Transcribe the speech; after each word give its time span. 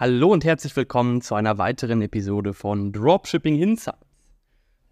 Hallo 0.00 0.28
und 0.32 0.44
herzlich 0.44 0.76
willkommen 0.76 1.22
zu 1.22 1.34
einer 1.34 1.58
weiteren 1.58 2.02
Episode 2.02 2.54
von 2.54 2.92
Dropshipping 2.92 3.60
Insights. 3.60 3.98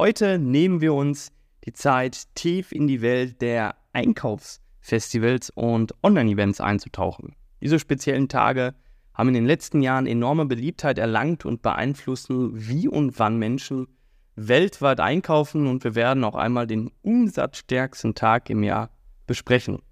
Heute 0.01 0.37
nehmen 0.37 0.81
wir 0.81 0.95
uns 0.95 1.31
die 1.65 1.73
Zeit, 1.73 2.25
tief 2.35 2.73
in 2.73 2.89
die 2.89 3.03
Welt 3.03 3.41
der 3.41 3.77
Einkaufsfestivals 3.93 5.51
und 5.51 5.95
Online-Events 6.03 6.61
einzutauchen. 6.61 7.37
Diese 7.61 7.79
speziellen 7.79 8.29
Tage 8.29 8.75
haben 9.15 9.29
in 9.29 9.35
den 9.35 9.47
letzten 9.47 9.81
Jahren 9.81 10.09
enorme 10.09 10.45
Beliebtheit 10.45 10.99
erlangt 10.99 11.45
und 11.45 11.63
beeinflussen, 11.63 12.51
wie 12.55 12.89
und 12.89 13.17
wann 13.21 13.39
Menschen 13.39 13.87
weltweit 14.35 14.99
einkaufen 14.99 15.69
und 15.69 15.85
wir 15.85 15.95
werden 15.95 16.25
auch 16.25 16.35
einmal 16.35 16.67
den 16.67 16.91
umsatzstärksten 17.03 18.17
Tag 18.17 18.51
im 18.51 18.65
Jahr 18.65 18.91
besprechen. 19.29 19.83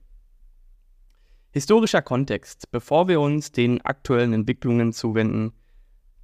Historischer 1.55 2.02
Kontext. 2.02 2.73
Bevor 2.73 3.07
wir 3.07 3.21
uns 3.21 3.52
den 3.52 3.80
aktuellen 3.82 4.32
Entwicklungen 4.32 4.93
zuwenden, 4.93 5.53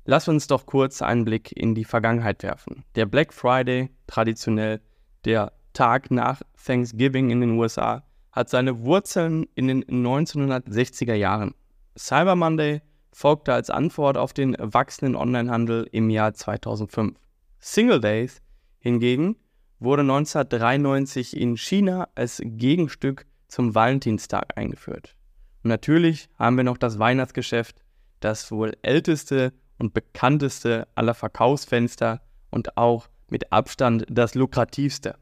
lass 0.04 0.26
uns 0.26 0.48
doch 0.48 0.66
kurz 0.66 1.02
einen 1.02 1.24
Blick 1.24 1.52
in 1.52 1.76
die 1.76 1.84
Vergangenheit 1.84 2.42
werfen. 2.42 2.82
Der 2.96 3.06
Black 3.06 3.32
Friday, 3.32 3.90
traditionell 4.08 4.80
der 5.24 5.52
Tag 5.72 6.10
nach 6.10 6.42
Thanksgiving 6.60 7.30
in 7.30 7.42
den 7.42 7.50
USA, 7.50 8.02
hat 8.32 8.48
seine 8.48 8.82
Wurzeln 8.82 9.46
in 9.54 9.68
den 9.68 9.84
1960er 9.84 11.14
Jahren. 11.14 11.54
Cyber 11.96 12.34
Monday 12.34 12.82
folgte 13.12 13.54
als 13.54 13.70
Antwort 13.70 14.16
auf 14.16 14.32
den 14.32 14.56
wachsenden 14.58 15.14
Onlinehandel 15.14 15.88
im 15.92 16.10
Jahr 16.10 16.34
2005. 16.34 17.16
Single 17.60 18.00
Days 18.00 18.42
hingegen 18.80 19.36
wurde 19.78 20.02
1993 20.02 21.36
in 21.36 21.56
China 21.56 22.08
als 22.16 22.42
Gegenstück 22.44 23.26
zum 23.46 23.76
Valentinstag 23.76 24.56
eingeführt. 24.56 25.14
Und 25.62 25.68
natürlich 25.68 26.28
haben 26.38 26.56
wir 26.56 26.64
noch 26.64 26.78
das 26.78 26.98
Weihnachtsgeschäft, 26.98 27.82
das 28.20 28.50
wohl 28.50 28.76
älteste 28.82 29.52
und 29.78 29.94
bekannteste 29.94 30.88
aller 30.94 31.14
Verkaufsfenster 31.14 32.20
und 32.50 32.76
auch 32.76 33.08
mit 33.28 33.52
Abstand 33.52 34.06
das 34.08 34.34
lukrativste. 34.34 35.16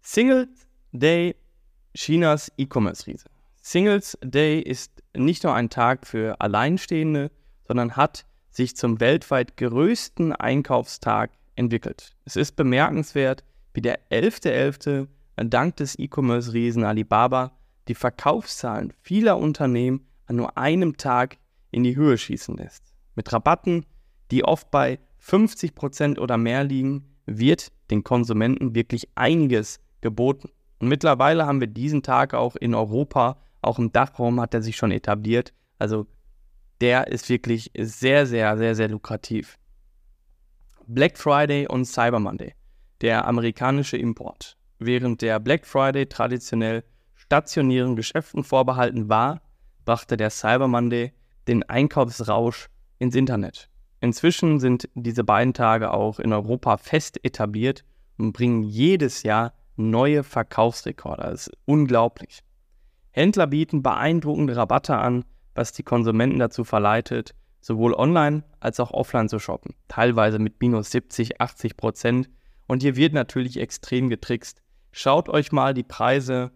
Singles 0.00 0.48
Day 0.92 1.36
Chinas 1.94 2.50
E-Commerce-Riese. 2.56 3.26
Singles 3.60 4.16
Day 4.22 4.60
ist 4.60 5.02
nicht 5.14 5.44
nur 5.44 5.54
ein 5.54 5.68
Tag 5.68 6.06
für 6.06 6.40
Alleinstehende, 6.40 7.30
sondern 7.66 7.96
hat 7.96 8.24
sich 8.50 8.76
zum 8.76 9.00
weltweit 9.00 9.56
größten 9.56 10.32
Einkaufstag 10.32 11.30
entwickelt. 11.54 12.16
Es 12.24 12.36
ist 12.36 12.56
bemerkenswert, 12.56 13.44
wie 13.74 13.82
der 13.82 14.00
11.11. 14.10 15.06
.11. 15.36 15.48
dank 15.48 15.76
des 15.76 15.98
E-Commerce-Riesen 15.98 16.84
Alibaba 16.84 17.52
die 17.90 17.94
Verkaufszahlen 17.96 18.92
vieler 19.02 19.36
Unternehmen 19.36 20.06
an 20.26 20.36
nur 20.36 20.56
einem 20.56 20.96
Tag 20.96 21.38
in 21.72 21.82
die 21.82 21.96
Höhe 21.96 22.16
schießen 22.16 22.56
lässt. 22.56 22.94
Mit 23.16 23.32
Rabatten, 23.32 23.84
die 24.30 24.44
oft 24.44 24.70
bei 24.70 25.00
50% 25.20 26.20
oder 26.20 26.38
mehr 26.38 26.62
liegen, 26.62 27.16
wird 27.26 27.72
den 27.90 28.04
Konsumenten 28.04 28.76
wirklich 28.76 29.08
einiges 29.16 29.80
geboten. 30.02 30.50
Und 30.78 30.86
mittlerweile 30.86 31.46
haben 31.46 31.58
wir 31.58 31.66
diesen 31.66 32.04
Tag 32.04 32.32
auch 32.32 32.54
in 32.54 32.76
Europa, 32.76 33.38
auch 33.60 33.80
im 33.80 33.90
Dachraum 33.90 34.40
hat 34.40 34.54
er 34.54 34.62
sich 34.62 34.76
schon 34.76 34.92
etabliert. 34.92 35.52
Also 35.80 36.06
der 36.80 37.08
ist 37.08 37.28
wirklich 37.28 37.72
sehr, 37.76 38.24
sehr, 38.24 38.56
sehr, 38.56 38.76
sehr 38.76 38.88
lukrativ. 38.88 39.58
Black 40.86 41.18
Friday 41.18 41.66
und 41.66 41.86
Cyber 41.86 42.20
Monday, 42.20 42.54
der 43.00 43.26
amerikanische 43.26 43.96
Import. 43.96 44.56
Während 44.78 45.22
der 45.22 45.40
Black 45.40 45.66
Friday 45.66 46.06
traditionell 46.06 46.84
stationären 47.30 47.94
Geschäften 47.94 48.42
vorbehalten 48.42 49.08
war, 49.08 49.40
brachte 49.84 50.16
der 50.16 50.30
Cyber 50.30 50.66
Monday 50.66 51.12
den 51.46 51.62
Einkaufsrausch 51.62 52.68
ins 52.98 53.14
Internet. 53.14 53.68
Inzwischen 54.00 54.58
sind 54.58 54.88
diese 54.94 55.22
beiden 55.22 55.54
Tage 55.54 55.92
auch 55.92 56.18
in 56.18 56.32
Europa 56.32 56.76
fest 56.76 57.24
etabliert 57.24 57.84
und 58.18 58.32
bringen 58.32 58.64
jedes 58.64 59.22
Jahr 59.22 59.52
neue 59.76 60.24
Verkaufsrekorde. 60.24 61.22
Das 61.22 61.46
ist 61.46 61.56
unglaublich. 61.66 62.40
Händler 63.12 63.46
bieten 63.46 63.84
beeindruckende 63.84 64.56
Rabatte 64.56 64.96
an, 64.96 65.24
was 65.54 65.70
die 65.70 65.84
Konsumenten 65.84 66.40
dazu 66.40 66.64
verleitet, 66.64 67.36
sowohl 67.60 67.94
online 67.94 68.42
als 68.58 68.80
auch 68.80 68.90
offline 68.90 69.28
zu 69.28 69.38
shoppen. 69.38 69.76
Teilweise 69.86 70.40
mit 70.40 70.60
minus 70.60 70.90
70, 70.90 71.40
80 71.40 71.76
Prozent. 71.76 72.28
Und 72.66 72.82
hier 72.82 72.96
wird 72.96 73.12
natürlich 73.12 73.60
extrem 73.60 74.08
getrickst. 74.08 74.62
Schaut 74.90 75.28
euch 75.28 75.52
mal 75.52 75.74
die 75.74 75.84
Preise 75.84 76.50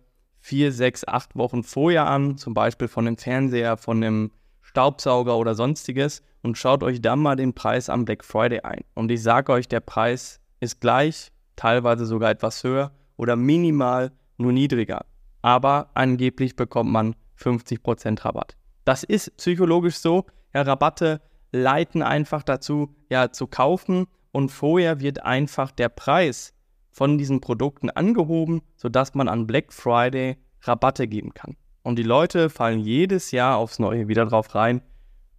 vier, 0.44 0.72
sechs, 0.72 1.08
acht 1.08 1.36
Wochen 1.36 1.62
vorher 1.62 2.06
an, 2.06 2.36
zum 2.36 2.52
Beispiel 2.52 2.86
von 2.86 3.06
dem 3.06 3.16
Fernseher, 3.16 3.78
von 3.78 4.02
dem 4.02 4.30
Staubsauger 4.60 5.38
oder 5.38 5.54
sonstiges 5.54 6.22
und 6.42 6.58
schaut 6.58 6.82
euch 6.82 7.00
dann 7.00 7.20
mal 7.20 7.34
den 7.34 7.54
Preis 7.54 7.88
am 7.88 8.04
Black 8.04 8.22
Friday 8.22 8.60
ein. 8.60 8.84
Und 8.92 9.10
ich 9.10 9.22
sage 9.22 9.50
euch, 9.52 9.68
der 9.68 9.80
Preis 9.80 10.40
ist 10.60 10.82
gleich, 10.82 11.32
teilweise 11.56 12.04
sogar 12.04 12.30
etwas 12.30 12.62
höher 12.62 12.92
oder 13.16 13.36
minimal 13.36 14.12
nur 14.36 14.52
niedriger. 14.52 15.06
Aber 15.40 15.88
angeblich 15.94 16.56
bekommt 16.56 16.92
man 16.92 17.16
50% 17.40 18.22
Rabatt. 18.22 18.54
Das 18.84 19.02
ist 19.02 19.34
psychologisch 19.38 19.96
so. 19.96 20.26
Ja, 20.52 20.60
Rabatte 20.60 21.22
leiten 21.52 22.02
einfach 22.02 22.42
dazu, 22.42 22.94
ja, 23.08 23.32
zu 23.32 23.46
kaufen 23.46 24.08
und 24.30 24.50
vorher 24.50 25.00
wird 25.00 25.22
einfach 25.22 25.70
der 25.70 25.88
Preis 25.88 26.53
von 26.94 27.18
diesen 27.18 27.40
Produkten 27.40 27.90
angehoben, 27.90 28.62
sodass 28.76 29.14
man 29.14 29.26
an 29.26 29.48
Black 29.48 29.72
Friday 29.72 30.36
Rabatte 30.62 31.08
geben 31.08 31.34
kann. 31.34 31.56
Und 31.82 31.98
die 31.98 32.04
Leute 32.04 32.48
fallen 32.48 32.78
jedes 32.78 33.32
Jahr 33.32 33.56
aufs 33.56 33.80
Neue 33.80 34.06
wieder 34.06 34.24
drauf 34.26 34.54
rein 34.54 34.80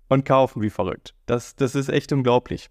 und 0.09 0.25
kaufen 0.25 0.61
wie 0.61 0.69
verrückt. 0.69 1.15
Das, 1.25 1.55
das 1.55 1.73
ist 1.73 1.87
echt 1.87 2.11
unglaublich. 2.11 2.69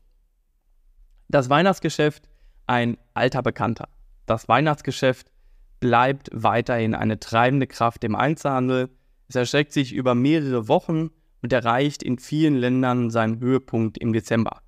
Das 1.28 1.48
Weihnachtsgeschäft, 1.48 2.28
ein 2.66 2.98
alter 3.14 3.42
Bekannter. 3.42 3.88
Das 4.26 4.48
Weihnachtsgeschäft 4.48 5.32
bleibt 5.80 6.28
weiterhin 6.32 6.94
eine 6.94 7.18
treibende 7.18 7.66
Kraft 7.66 8.04
im 8.04 8.14
Einzelhandel. 8.14 8.90
Es 9.28 9.34
erstreckt 9.34 9.72
sich 9.72 9.94
über 9.94 10.14
mehrere 10.14 10.68
Wochen 10.68 11.08
und 11.40 11.52
erreicht 11.54 12.02
in 12.02 12.18
vielen 12.18 12.54
Ländern 12.54 13.08
seinen 13.08 13.40
Höhepunkt 13.40 13.96
im 13.96 14.12
Dezember. 14.12 14.60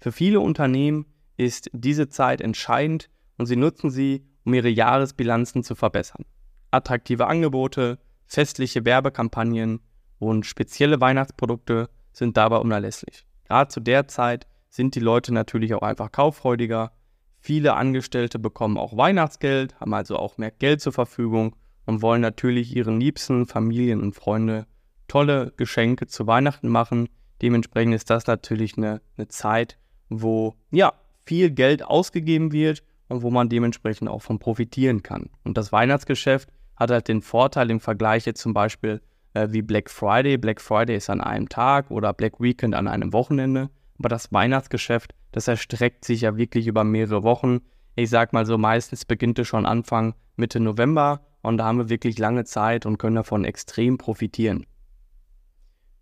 Für 0.00 0.12
viele 0.12 0.38
Unternehmen 0.38 1.06
ist 1.36 1.70
diese 1.72 2.08
Zeit 2.08 2.40
entscheidend, 2.40 3.10
und 3.38 3.46
sie 3.46 3.56
nutzen 3.56 3.90
sie, 3.90 4.24
um 4.44 4.54
ihre 4.54 4.68
Jahresbilanzen 4.68 5.62
zu 5.62 5.74
verbessern. 5.74 6.24
Attraktive 6.70 7.26
Angebote, 7.26 7.98
festliche 8.26 8.84
Werbekampagnen 8.84 9.80
und 10.18 10.46
spezielle 10.46 11.00
Weihnachtsprodukte 11.00 11.88
sind 12.12 12.36
dabei 12.36 12.58
unerlässlich. 12.58 13.26
Gerade 13.46 13.68
zu 13.68 13.80
der 13.80 14.08
Zeit 14.08 14.46
sind 14.68 14.94
die 14.94 15.00
Leute 15.00 15.32
natürlich 15.32 15.74
auch 15.74 15.82
einfach 15.82 16.10
kauffreudiger. 16.10 16.92
Viele 17.38 17.74
Angestellte 17.74 18.38
bekommen 18.38 18.78
auch 18.78 18.96
Weihnachtsgeld, 18.96 19.78
haben 19.78 19.94
also 19.94 20.16
auch 20.16 20.38
mehr 20.38 20.50
Geld 20.50 20.80
zur 20.80 20.92
Verfügung 20.92 21.54
und 21.86 22.02
wollen 22.02 22.22
natürlich 22.22 22.74
ihren 22.74 22.98
Liebsten, 23.00 23.46
Familien 23.46 24.00
und 24.00 24.14
Freunde 24.14 24.66
tolle 25.06 25.52
Geschenke 25.56 26.06
zu 26.06 26.26
Weihnachten 26.26 26.68
machen. 26.68 27.08
Dementsprechend 27.42 27.94
ist 27.94 28.10
das 28.10 28.26
natürlich 28.26 28.76
eine, 28.78 29.02
eine 29.16 29.28
Zeit, 29.28 29.78
wo 30.08 30.54
ja 30.70 30.94
viel 31.26 31.50
Geld 31.50 31.82
ausgegeben 31.82 32.52
wird 32.52 32.82
und 33.08 33.22
wo 33.22 33.30
man 33.30 33.48
dementsprechend 33.48 34.08
auch 34.08 34.22
von 34.22 34.38
profitieren 34.38 35.02
kann. 35.02 35.30
Und 35.44 35.56
das 35.56 35.72
Weihnachtsgeschäft 35.72 36.50
hat 36.76 36.90
halt 36.90 37.08
den 37.08 37.22
Vorteil 37.22 37.70
im 37.70 37.80
Vergleich 37.80 38.26
jetzt 38.26 38.40
zum 38.40 38.54
Beispiel 38.54 39.00
äh, 39.34 39.48
wie 39.50 39.62
Black 39.62 39.90
Friday. 39.90 40.38
Black 40.38 40.60
Friday 40.60 40.96
ist 40.96 41.10
an 41.10 41.20
einem 41.20 41.48
Tag 41.48 41.90
oder 41.90 42.12
Black 42.12 42.40
Weekend 42.40 42.74
an 42.74 42.88
einem 42.88 43.12
Wochenende. 43.12 43.70
Aber 43.98 44.08
das 44.08 44.32
Weihnachtsgeschäft, 44.32 45.14
das 45.32 45.48
erstreckt 45.48 46.04
sich 46.04 46.22
ja 46.22 46.36
wirklich 46.36 46.66
über 46.66 46.84
mehrere 46.84 47.22
Wochen. 47.22 47.60
Ich 47.94 48.10
sag 48.10 48.32
mal 48.32 48.46
so, 48.46 48.58
meistens 48.58 49.04
beginnt 49.04 49.38
es 49.38 49.46
schon 49.46 49.66
Anfang 49.66 50.14
Mitte 50.36 50.58
November 50.58 51.20
und 51.42 51.58
da 51.58 51.64
haben 51.66 51.78
wir 51.78 51.88
wirklich 51.88 52.18
lange 52.18 52.44
Zeit 52.44 52.86
und 52.86 52.98
können 52.98 53.16
davon 53.16 53.44
extrem 53.44 53.98
profitieren. 53.98 54.66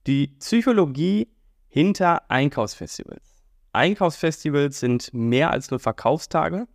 Die 0.06 0.28
Psychologie 0.38 1.28
hinter 1.68 2.30
Einkaufsfestivals. 2.30 3.34
Einkaufsfestivals 3.72 4.80
sind 4.80 5.12
mehr 5.12 5.50
als 5.50 5.70
nur 5.70 5.80
Verkaufstage, 5.80 6.66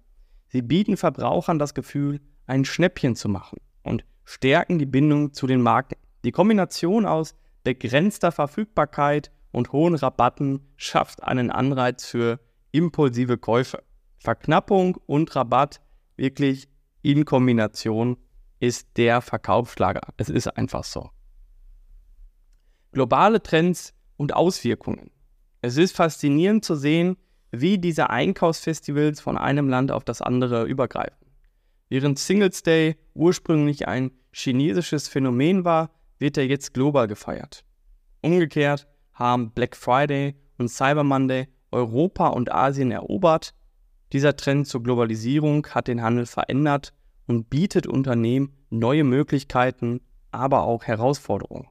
Sie 0.47 0.61
bieten 0.61 0.97
Verbrauchern 0.97 1.59
das 1.59 1.73
Gefühl, 1.73 2.21
ein 2.45 2.65
Schnäppchen 2.65 3.15
zu 3.15 3.29
machen 3.29 3.59
und 3.83 4.05
stärken 4.23 4.79
die 4.79 4.85
Bindung 4.85 5.33
zu 5.33 5.47
den 5.47 5.61
Marken. 5.61 5.95
Die 6.23 6.31
Kombination 6.31 7.05
aus 7.05 7.35
begrenzter 7.63 8.31
Verfügbarkeit 8.31 9.31
und 9.51 9.71
hohen 9.71 9.95
Rabatten 9.95 10.61
schafft 10.77 11.23
einen 11.23 11.51
Anreiz 11.51 12.05
für 12.05 12.39
impulsive 12.71 13.37
Käufe. 13.37 13.83
Verknappung 14.19 14.97
und 15.05 15.35
Rabatt 15.35 15.81
wirklich 16.15 16.69
in 17.01 17.25
Kombination 17.25 18.17
ist 18.59 18.87
der 18.97 19.21
Verkaufsschlager. 19.21 20.01
Es 20.17 20.29
ist 20.29 20.47
einfach 20.47 20.83
so. 20.83 21.11
Globale 22.91 23.41
Trends 23.41 23.93
und 24.15 24.33
Auswirkungen. 24.33 25.11
Es 25.61 25.77
ist 25.77 25.95
faszinierend 25.95 26.65
zu 26.65 26.75
sehen, 26.75 27.17
wie 27.51 27.77
diese 27.77 28.09
Einkaufsfestivals 28.09 29.21
von 29.21 29.37
einem 29.37 29.69
Land 29.69 29.91
auf 29.91 30.03
das 30.03 30.21
andere 30.21 30.65
übergreifen. 30.65 31.27
Während 31.89 32.19
Singles 32.19 32.63
Day 32.63 32.97
ursprünglich 33.13 33.87
ein 33.87 34.11
chinesisches 34.31 35.07
Phänomen 35.07 35.63
war, 35.63 35.91
wird 36.19 36.37
er 36.37 36.45
jetzt 36.45 36.73
global 36.73 37.07
gefeiert. 37.07 37.63
Umgekehrt 38.21 38.87
haben 39.13 39.51
Black 39.51 39.75
Friday 39.75 40.35
und 40.57 40.69
Cyber 40.69 41.03
Monday 41.03 41.47
Europa 41.71 42.27
und 42.27 42.51
Asien 42.51 42.91
erobert. 42.91 43.53
Dieser 44.13 44.35
Trend 44.35 44.67
zur 44.67 44.83
Globalisierung 44.83 45.67
hat 45.67 45.87
den 45.87 46.01
Handel 46.01 46.25
verändert 46.25 46.93
und 47.25 47.49
bietet 47.49 47.87
Unternehmen 47.87 48.53
neue 48.69 49.03
Möglichkeiten, 49.03 50.01
aber 50.31 50.63
auch 50.63 50.83
Herausforderungen. 50.83 51.67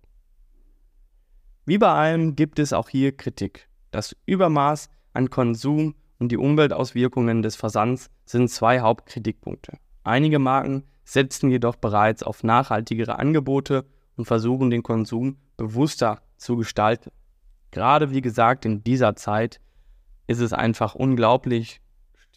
Wie 1.64 1.78
bei 1.78 1.88
allem 1.88 2.36
gibt 2.36 2.58
es 2.58 2.72
auch 2.72 2.88
hier 2.88 3.16
Kritik. 3.16 3.68
Das 3.90 4.14
Übermaß 4.26 4.88
an 5.16 5.30
Konsum 5.30 5.94
und 6.18 6.30
die 6.30 6.36
Umweltauswirkungen 6.36 7.42
des 7.42 7.56
Versands 7.56 8.10
sind 8.24 8.48
zwei 8.48 8.80
Hauptkritikpunkte. 8.80 9.78
Einige 10.04 10.38
Marken 10.38 10.84
setzen 11.04 11.50
jedoch 11.50 11.76
bereits 11.76 12.22
auf 12.22 12.44
nachhaltigere 12.44 13.18
Angebote 13.18 13.86
und 14.16 14.26
versuchen 14.26 14.70
den 14.70 14.82
Konsum 14.82 15.36
bewusster 15.56 16.22
zu 16.36 16.56
gestalten. 16.56 17.10
Gerade 17.70 18.10
wie 18.10 18.20
gesagt 18.20 18.64
in 18.64 18.82
dieser 18.84 19.16
Zeit 19.16 19.60
ist 20.26 20.40
es 20.40 20.52
einfach 20.52 20.94
unglaublich, 20.94 21.80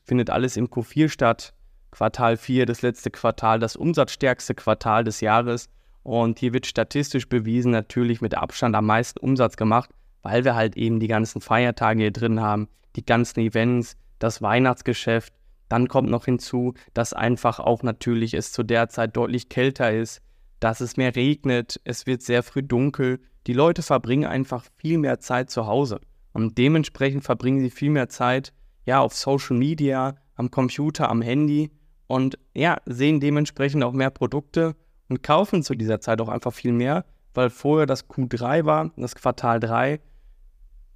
findet 0.04 0.30
alles 0.30 0.58
im 0.58 0.68
Q4 0.68 1.10
statt. 1.10 1.54
Quartal 1.92 2.38
4, 2.38 2.68
das 2.68 2.84
letzte 2.84 3.10
Quartal, 3.10 3.60
das 3.60 3.76
umsatzstärkste 3.76 4.54
Quartal 4.54 5.04
des 5.04 5.22
Jahres. 5.22 5.70
Und 6.04 6.40
hier 6.40 6.54
wird 6.54 6.68
statistisch 6.68 7.28
bewiesen, 7.28 7.72
natürlich 7.72 8.22
mit 8.22 8.36
Abstand 8.36 8.76
am 8.76 8.86
meisten 8.86 9.20
Umsatz 9.20 9.58
gemacht, 9.58 9.90
weil 10.22 10.44
wir 10.44 10.56
halt 10.56 10.78
eben 10.78 11.00
die 11.00 11.08
ganzen 11.08 11.42
Feiertage 11.42 12.02
hier 12.02 12.12
drin 12.12 12.40
haben, 12.40 12.68
die 12.96 13.06
ganzen 13.06 13.40
Events, 13.40 13.96
das 14.20 14.42
Weihnachtsgeschäft. 14.42 15.34
Dann 15.70 15.88
kommt 15.88 16.10
noch 16.10 16.26
hinzu, 16.26 16.74
dass 16.94 17.14
einfach 17.14 17.60
auch 17.60 17.84
natürlich 17.84 18.34
es 18.34 18.52
zu 18.52 18.64
der 18.64 18.90
Zeit 18.90 19.16
deutlich 19.16 19.50
kälter 19.50 19.94
ist, 19.94 20.22
dass 20.60 20.82
es 20.82 20.98
mehr 20.98 21.16
regnet, 21.16 21.80
es 21.86 22.06
wird 22.06 22.22
sehr 22.22 22.44
früh 22.44 22.64
dunkel. 22.64 23.20
Die 23.48 23.54
Leute 23.54 23.82
verbringen 23.82 24.26
einfach 24.26 24.66
viel 24.76 24.98
mehr 24.98 25.20
Zeit 25.20 25.50
zu 25.50 25.68
Hause. 25.68 26.02
Und 26.34 26.58
dementsprechend 26.58 27.24
verbringen 27.24 27.62
sie 27.62 27.70
viel 27.70 27.90
mehr 27.90 28.10
Zeit 28.10 28.54
ja 28.86 29.00
auf 29.00 29.14
Social 29.14 29.58
Media, 29.58 30.16
am 30.36 30.52
Computer, 30.52 31.10
am 31.10 31.22
Handy 31.22 31.72
und 32.08 32.40
ja, 32.54 32.78
sehen 32.86 33.20
dementsprechend 33.20 33.84
auch 33.84 33.94
mehr 33.94 34.10
Produkte 34.10 34.76
und 35.10 35.22
kaufen 35.24 35.64
zu 35.64 35.76
dieser 35.76 36.00
Zeit 36.02 36.22
auch 36.22 36.30
einfach 36.30 36.54
viel 36.54 36.72
mehr, 36.72 37.06
weil 37.34 37.50
vorher 37.50 37.86
das 37.86 38.10
Q3 38.10 38.66
war, 38.66 38.92
das 38.98 39.16
Quartal 39.16 39.60
3, 39.60 40.00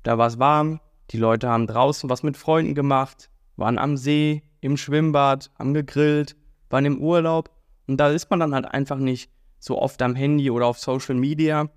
da 0.04 0.18
war 0.18 0.28
es 0.28 0.40
warm, 0.40 0.80
die 1.12 1.18
Leute 1.18 1.50
haben 1.50 1.68
draußen 1.68 2.10
was 2.10 2.24
mit 2.24 2.38
Freunden 2.38 2.76
gemacht, 2.76 3.30
waren 3.56 3.78
am 3.78 3.98
See, 3.98 4.44
im 4.62 4.78
Schwimmbad, 4.78 5.52
haben 5.60 5.74
gegrillt, 5.74 6.36
waren 6.70 6.86
im 6.86 7.00
Urlaub. 7.00 7.52
Und 7.88 7.98
da 7.98 8.10
ist 8.10 8.30
man 8.30 8.40
dann 8.40 8.56
halt 8.56 8.66
einfach 8.66 8.98
nicht 8.98 9.30
so 9.60 9.80
oft 9.82 10.02
am 10.02 10.16
Handy 10.16 10.50
oder 10.50 10.68
auf 10.68 10.80
Social 10.80 11.16
Media. 11.16 11.70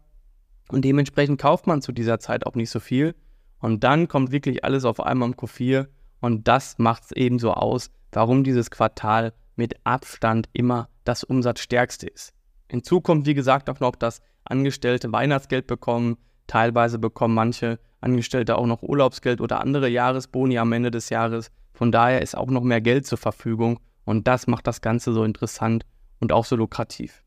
Und 0.68 0.84
dementsprechend 0.84 1.40
kauft 1.40 1.66
man 1.66 1.82
zu 1.82 1.92
dieser 1.92 2.18
Zeit 2.18 2.46
auch 2.46 2.54
nicht 2.54 2.70
so 2.70 2.80
viel. 2.80 3.14
Und 3.60 3.84
dann 3.84 4.08
kommt 4.08 4.32
wirklich 4.32 4.64
alles 4.64 4.84
auf 4.84 5.00
einmal 5.00 5.28
im 5.28 5.34
Q4 5.34 5.86
und 6.20 6.48
das 6.48 6.78
macht 6.78 7.04
es 7.04 7.12
eben 7.12 7.38
so 7.38 7.52
aus, 7.52 7.90
warum 8.12 8.44
dieses 8.44 8.70
Quartal 8.70 9.32
mit 9.54 9.74
Abstand 9.84 10.48
immer 10.52 10.88
das 11.04 11.24
Umsatzstärkste 11.24 12.06
ist. 12.06 12.32
Hinzu 12.70 13.00
kommt, 13.00 13.26
wie 13.26 13.34
gesagt, 13.34 13.70
auch 13.70 13.80
noch, 13.80 13.96
dass 13.96 14.20
Angestellte 14.50 15.12
Weihnachtsgeld 15.12 15.66
bekommen. 15.66 16.16
Teilweise 16.46 16.98
bekommen 16.98 17.34
manche 17.34 17.78
Angestellte 18.00 18.56
auch 18.56 18.66
noch 18.66 18.82
Urlaubsgeld 18.82 19.40
oder 19.40 19.60
andere 19.60 19.88
Jahresboni 19.88 20.58
am 20.58 20.72
Ende 20.72 20.90
des 20.90 21.10
Jahres. 21.10 21.50
Von 21.72 21.92
daher 21.92 22.22
ist 22.22 22.36
auch 22.36 22.48
noch 22.48 22.62
mehr 22.62 22.80
Geld 22.80 23.06
zur 23.06 23.18
Verfügung 23.18 23.80
und 24.04 24.26
das 24.28 24.46
macht 24.46 24.66
das 24.66 24.80
Ganze 24.80 25.12
so 25.12 25.24
interessant 25.24 25.84
und 26.20 26.32
auch 26.32 26.44
so 26.44 26.56
lukrativ. 26.56 27.22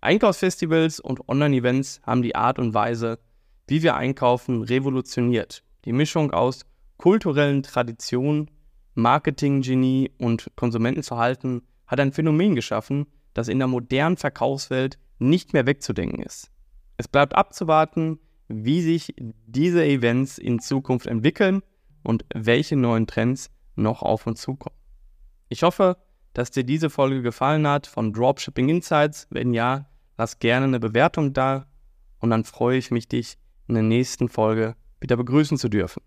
Einkaufsfestivals 0.00 1.00
und 1.00 1.28
Online-Events 1.28 2.00
haben 2.04 2.22
die 2.22 2.36
Art 2.36 2.58
und 2.58 2.72
Weise, 2.72 3.18
wie 3.66 3.82
wir 3.82 3.96
einkaufen, 3.96 4.62
revolutioniert. 4.62 5.64
Die 5.84 5.92
Mischung 5.92 6.30
aus 6.30 6.64
kulturellen 6.96 7.62
Traditionen, 7.62 8.50
Marketinggenie 8.94 10.12
und 10.18 10.50
Konsumentenverhalten 10.56 11.62
hat 11.86 12.00
ein 12.00 12.12
Phänomen 12.12 12.54
geschaffen, 12.54 13.06
das 13.34 13.48
in 13.48 13.58
der 13.58 13.68
modernen 13.68 14.16
Verkaufswelt 14.16 14.98
nicht 15.18 15.52
mehr 15.52 15.66
wegzudenken 15.66 16.22
ist. 16.22 16.50
Es 16.96 17.08
bleibt 17.08 17.34
abzuwarten, 17.34 18.18
wie 18.48 18.82
sich 18.82 19.14
diese 19.46 19.84
Events 19.84 20.38
in 20.38 20.58
Zukunft 20.58 21.06
entwickeln 21.06 21.62
und 22.02 22.24
welche 22.34 22.76
neuen 22.76 23.06
Trends 23.06 23.50
noch 23.76 24.02
auf 24.02 24.26
uns 24.26 24.40
zukommen. 24.40 24.76
Ich 25.48 25.62
hoffe, 25.62 25.96
dass 26.32 26.50
dir 26.50 26.64
diese 26.64 26.90
Folge 26.90 27.22
gefallen 27.22 27.66
hat 27.66 27.86
von 27.86 28.12
Dropshipping 28.12 28.68
Insights. 28.68 29.26
Wenn 29.30 29.54
ja, 29.54 29.88
lass 30.16 30.38
gerne 30.38 30.66
eine 30.66 30.80
Bewertung 30.80 31.32
da 31.32 31.66
und 32.18 32.30
dann 32.30 32.44
freue 32.44 32.78
ich 32.78 32.90
mich, 32.90 33.08
dich 33.08 33.38
in 33.66 33.74
der 33.74 33.82
nächsten 33.82 34.28
Folge 34.28 34.76
wieder 35.00 35.16
begrüßen 35.16 35.58
zu 35.58 35.68
dürfen. 35.68 36.02